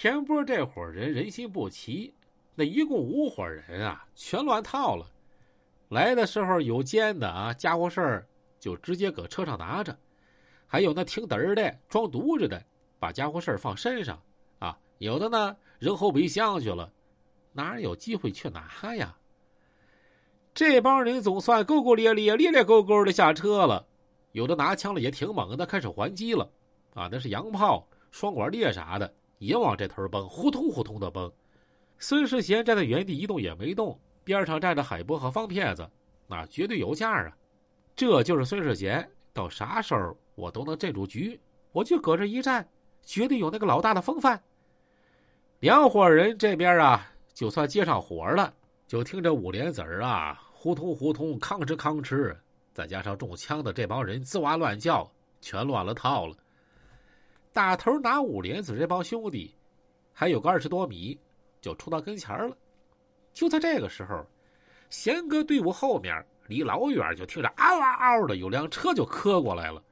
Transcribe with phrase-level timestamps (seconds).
[0.00, 2.14] 田波这伙人人心不齐，
[2.54, 5.04] 那一共五伙人啊，全乱套了。
[5.88, 8.28] 来的时候有尖的啊，家伙事儿
[8.60, 9.92] 就直接搁车上拿着；
[10.68, 12.64] 还有那挺嘚儿的，装犊子的，
[13.00, 14.22] 把家伙事儿放身上
[14.60, 14.78] 啊。
[14.98, 16.92] 有的呢扔后备箱去了，
[17.52, 19.16] 哪有机会去拿呀？
[20.54, 23.84] 这帮人总算够够咧咧、咧咧勾勾的下车了。
[24.30, 26.48] 有的拿枪了也挺猛的，开始还击了
[26.94, 27.08] 啊！
[27.10, 31.32] 那是洋炮、双管猎啥的，也往这头崩，呼通呼通的崩。
[31.98, 35.88] 孙世贤站在原地一动也没动，边上站着海波和方骗子，
[36.26, 37.36] 那绝对有价啊！
[37.96, 41.40] 这就是孙世贤，到啥时候我都能镇住局，
[41.72, 42.68] 我就搁这一站，
[43.02, 44.40] 绝对有那个老大的风范。
[45.60, 48.54] 两伙人这边啊，就算接上火了，
[48.86, 52.36] 就听着五莲子儿啊，呼通呼通，吭哧吭哧。
[52.72, 56.36] 再加上中枪的这帮人吱哇乱叫，全乱了套了。
[57.58, 59.52] 大头拿五莲子这帮兄弟，
[60.12, 61.18] 还有个二十多米，
[61.60, 62.56] 就冲到跟前了。
[63.32, 64.24] 就在这个时候，
[64.90, 69.82] 贤哥队伍后面离老远就听着嗷嗷嗷的，有辆车就磕过来了。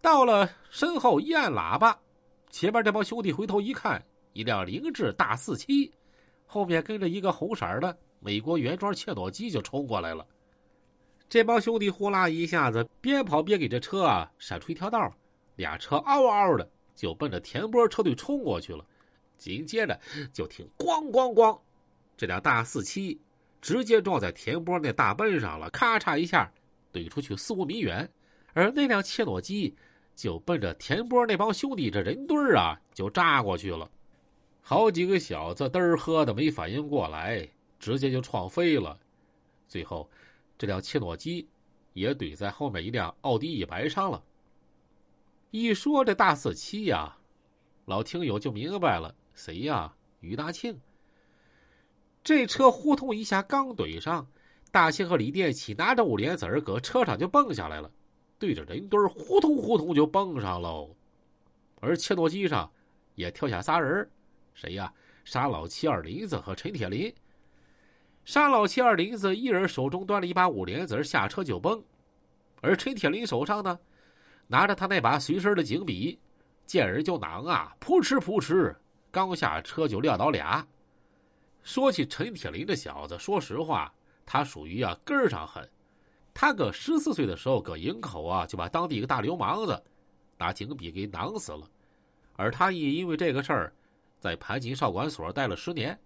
[0.00, 1.98] 到了身后一按喇叭，
[2.50, 4.00] 前面这帮兄弟回头一看，
[4.32, 5.92] 一辆凌志大四七，
[6.46, 10.24] 后面跟着一个红色的美国原装切诺基就冲过来了。
[11.28, 15.12] 这帮兄弟呼啦一下子，边跑边给这车啊闪出一条道，
[15.56, 18.84] 俩车嗷嗷的就奔着田波车队冲过去了。
[19.36, 20.00] 紧接着
[20.32, 21.56] 就听咣咣咣，
[22.16, 23.20] 这辆大四七
[23.62, 26.52] 直接撞在田波那大奔上了，咔嚓一下
[26.92, 28.10] 怼出去四五米远。
[28.52, 29.72] 而那辆切诺基
[30.16, 33.88] 就奔着田波那帮兄弟这人堆儿啊就扎过去了。
[34.60, 38.98] 好几个小子嘚儿喝的没反应过来，直接就撞飞了。
[39.68, 40.10] 最后。
[40.60, 41.46] 这辆切诺基
[41.92, 44.20] 也怼在后面一辆奥迪一百上了。
[45.50, 47.16] 一说这大四七呀，
[47.86, 49.94] 老听友就明白了，谁呀？
[50.20, 50.78] 于大庆。
[52.22, 54.28] 这车呼通一下刚怼上，
[54.70, 57.90] 大庆和李殿启拿着五连子儿搁车上就蹦下来了，
[58.38, 60.94] 对着人堆呼通呼通就蹦上喽。
[61.80, 62.70] 而切诺基上
[63.14, 64.10] 也跳下仨人，
[64.52, 64.92] 谁呀？
[65.24, 67.14] 沙老七、二林子和陈铁林。
[68.24, 71.80] 沙老七二林子一人手中端了一把五连子，下车就蹦；
[72.60, 73.78] 而陈铁林手上呢，
[74.48, 76.18] 拿着他那把随身的警笔，
[76.66, 78.74] 见人就攮啊，扑哧扑哧，
[79.10, 80.66] 刚下车就撂倒俩。
[81.62, 83.92] 说起陈铁林这小子，说实话，
[84.24, 85.68] 他属于啊根儿上狠。
[86.32, 89.82] 他搁十四岁的时候，搁营口啊就把当地一个大流氓子
[90.38, 91.68] 拿警笔给攮死了，
[92.34, 93.72] 而他也因为这个事儿，
[94.18, 95.98] 在盘锦少管所待了十年。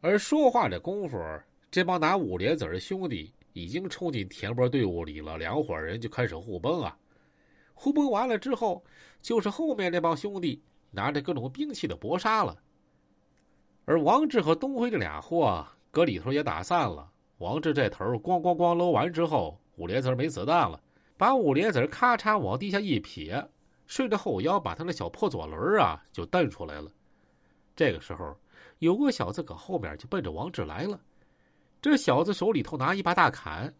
[0.00, 1.18] 而说话这功夫，
[1.70, 5.36] 这帮拿五连子的兄弟已经冲进田波队伍里了。
[5.36, 6.96] 两伙人就开始互崩啊！
[7.82, 8.84] 互崩完了之后，
[9.22, 12.54] 就是后面那帮兄弟拿着各种兵器的搏杀了。
[13.86, 17.10] 而王志和东辉这俩货搁里头也打散了。
[17.38, 20.78] 王志这头咣咣咣搂完之后，五连子没子弹了，
[21.16, 23.42] 把五连子咔嚓往地下一撇，
[23.86, 26.90] 顺着后腰把他那小破左轮啊就蹬出来了。
[27.74, 28.36] 这个时候。
[28.80, 30.98] 有个小子搁后面就奔着王志来了，
[31.82, 33.70] 这小子手里头拿一把大砍，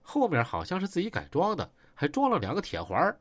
[0.00, 3.14] 后面好像是自己改装的，还装了两个铁环。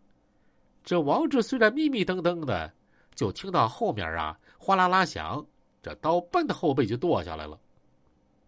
[0.85, 2.72] 这王志虽然迷迷瞪瞪的，
[3.16, 5.44] 就听到后面啊哗啦啦响，
[5.81, 7.59] 这刀奔他后背就剁下来了。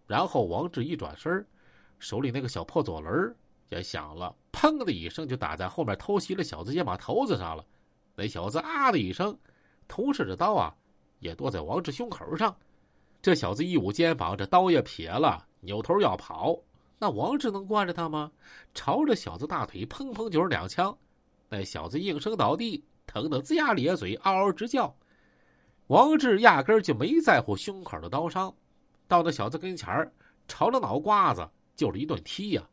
[0.05, 1.43] 然后王志一转身，
[1.97, 3.35] 手里那个小破左轮
[3.69, 7.65] 也响了，砰的一声就打在后面偷袭的小子肩膀头子上了。
[8.15, 9.35] 那小子啊的一声，
[9.87, 10.71] 同时这刀啊
[11.19, 12.55] 也剁在王志胸口上。
[13.19, 16.55] 这小子一捂肩膀，这刀也撇了，扭头要跑。
[16.99, 18.31] 那王志能惯着他吗？
[18.75, 20.95] 朝着小子大腿砰砰就是两枪，
[21.49, 24.95] 那小子应声倒地，疼得龇牙咧嘴，嗷嗷直叫。
[25.87, 28.53] 王志压根就没在乎胸口的刀伤，
[29.07, 30.11] 到那小子跟前儿，
[30.47, 32.69] 朝着脑瓜子就是一顿踢呀，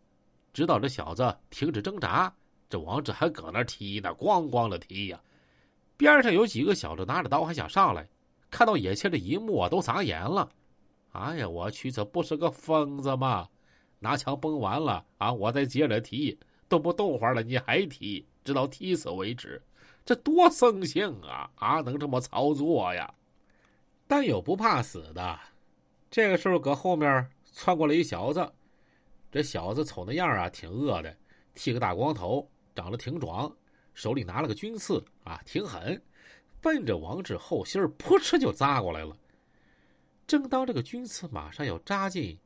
[0.52, 2.34] 直到这小子停止挣扎。
[2.68, 5.20] 这王志还搁那踢呢，咣咣的踢呀。
[5.96, 8.08] 边上有几个小子拿着刀还想上来。
[8.50, 10.48] 看到眼前这一幕啊，都傻眼了。
[11.12, 13.48] 哎呀，我去，这不是个疯子吗？
[14.00, 16.36] 拿枪崩完了啊，我再接着踢，
[16.68, 19.60] 都不动会了，你还踢，直到踢死为止，
[20.04, 21.50] 这多生性啊！
[21.56, 23.12] 啊，能这么操作呀？
[24.06, 25.40] 但有不怕死的。
[26.10, 28.52] 这个时候，搁后面窜过来一小子，
[29.32, 31.16] 这小子瞅那样啊，挺饿的，
[31.54, 33.50] 剃个大光头，长得挺壮，
[33.94, 36.00] 手里拿了个军刺啊，挺狠。
[36.60, 39.16] 奔着王志后心儿扑哧就扎过来了。
[40.26, 42.38] 正当这个军刺马上要扎进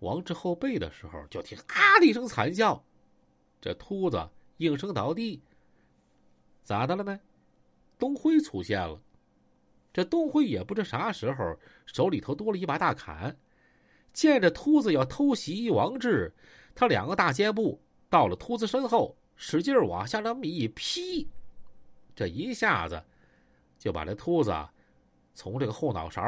[0.00, 2.80] 王志后背的时候，就听啊的一声惨叫，
[3.60, 5.42] 这秃子应声倒地。
[6.62, 7.18] 咋的了呢？
[7.98, 9.00] 东辉出现了。
[9.92, 13.36] 这东辉也不知啥时候手里头多了一把大砍，
[14.12, 16.32] 见着秃子要偷袭王志，
[16.74, 21.26] 他两个大肩部到了秃子身后，使劲往下那么一劈，
[22.14, 23.02] 这一下子
[23.78, 24.54] 就把这秃子
[25.34, 26.22] 从这个后脑勺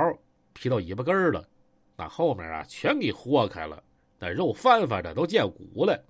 [0.52, 1.48] 劈到尾巴根了，
[1.96, 3.80] 那后面啊全给豁开了，
[4.18, 6.04] 那肉翻翻的都见骨了。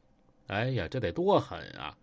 [0.46, 1.94] 哎呀，这得多狠啊！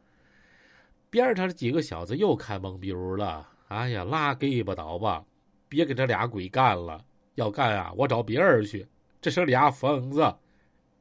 [1.09, 3.47] 边上的几个小子又看懵逼了。
[3.69, 5.25] 哎呀，拉给吧倒吧，
[5.67, 7.03] 别给这俩鬼干了。
[7.35, 8.87] 要干啊，我找别人去。
[9.21, 10.35] 这是俩疯子。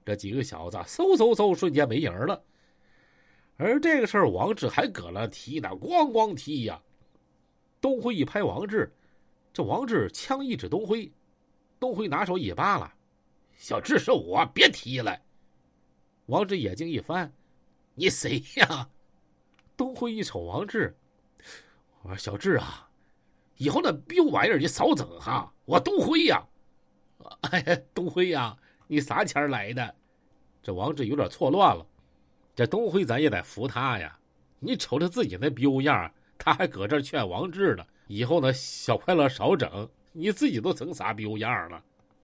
[0.05, 2.43] 这几个小子嗖嗖嗖，瞬间没影了。
[3.57, 6.81] 而这个时候，王志还搁那踢呢，咣咣踢呀。
[7.81, 8.93] 东辉一拍王志，
[9.53, 11.11] 这王志枪一指东辉，
[11.79, 12.93] 东辉拿手一扒拉
[13.57, 15.17] ：“小志是我，别踢了。”
[16.27, 17.33] 王志眼睛一翻
[17.95, 18.89] ：“你谁呀？”
[19.77, 20.97] 东辉一瞅王志，
[22.03, 22.89] 我说：“小志啊，
[23.57, 26.47] 以后那彪玩意儿你少整哈。”我东辉呀，
[27.43, 28.57] 哎呀，东辉呀，
[28.87, 29.95] 你啥钱来的？
[30.63, 31.87] 这王志有点错乱了。
[32.55, 34.19] 这东辉咱也得服他呀。
[34.61, 37.85] 你瞅他自己那彪样，他还搁这劝王志呢。
[38.07, 41.85] 以后呢，小快乐少整，你自己都成啥彪样了？